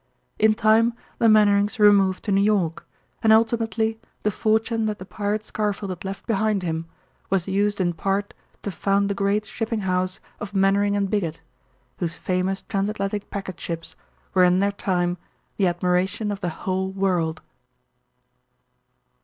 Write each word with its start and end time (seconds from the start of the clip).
In 0.39 0.55
time 0.55 0.95
the 1.19 1.27
Mainwarings 1.29 1.77
removed 1.77 2.23
to 2.23 2.31
New 2.31 2.41
York, 2.41 2.87
and 3.21 3.31
ultimately 3.31 3.99
the 4.23 4.31
fortune 4.31 4.87
that 4.87 4.97
the 4.97 5.05
pirate 5.05 5.43
Scarfield 5.43 5.91
had 5.91 6.03
left 6.03 6.25
behind 6.25 6.63
him 6.63 6.87
was 7.29 7.47
used 7.47 7.79
in 7.79 7.93
part 7.93 8.33
to 8.63 8.71
found 8.71 9.09
the 9.09 9.13
great 9.13 9.45
shipping 9.45 9.81
house 9.81 10.19
of 10.39 10.55
Mainwaring 10.55 11.05
& 11.05 11.05
Bigot, 11.05 11.41
whose 11.99 12.15
famous 12.15 12.63
transatlantic 12.63 13.29
packet 13.29 13.59
ships 13.59 13.95
were 14.33 14.43
in 14.43 14.57
their 14.57 14.71
time 14.71 15.19
the 15.57 15.67
admiration 15.67 16.31
of 16.31 16.41
the 16.41 16.49
whole 16.49 16.89
world. 16.91 17.43